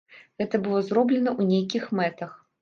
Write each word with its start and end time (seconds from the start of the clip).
Гэта 0.41 0.59
было 0.67 0.79
зроблена 0.87 1.31
ў 1.39 1.43
нейкіх 1.51 1.87
мэтах. 2.01 2.35